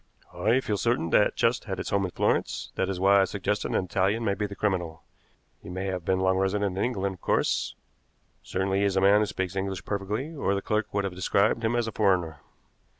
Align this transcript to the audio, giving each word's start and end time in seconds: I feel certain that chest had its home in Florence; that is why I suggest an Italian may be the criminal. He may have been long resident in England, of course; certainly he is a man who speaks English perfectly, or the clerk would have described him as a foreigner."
I 0.33 0.61
feel 0.61 0.77
certain 0.77 1.11
that 1.11 1.35
chest 1.35 1.65
had 1.65 1.79
its 1.79 1.91
home 1.91 2.05
in 2.05 2.09
Florence; 2.09 2.71
that 2.73 2.89
is 2.89 2.99
why 2.99 3.21
I 3.21 3.25
suggest 3.25 3.65
an 3.65 3.75
Italian 3.75 4.25
may 4.25 4.33
be 4.33 4.47
the 4.47 4.55
criminal. 4.55 5.03
He 5.61 5.69
may 5.69 5.85
have 5.85 6.03
been 6.05 6.19
long 6.21 6.37
resident 6.39 6.75
in 6.75 6.83
England, 6.83 7.13
of 7.13 7.21
course; 7.21 7.75
certainly 8.41 8.79
he 8.79 8.85
is 8.85 8.97
a 8.97 9.01
man 9.01 9.19
who 9.19 9.27
speaks 9.27 9.55
English 9.55 9.85
perfectly, 9.85 10.33
or 10.35 10.55
the 10.55 10.61
clerk 10.63 10.91
would 10.91 11.03
have 11.03 11.13
described 11.13 11.63
him 11.63 11.75
as 11.75 11.85
a 11.87 11.91
foreigner." 11.91 12.39